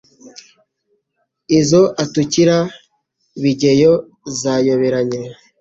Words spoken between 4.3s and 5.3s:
zayoberanye.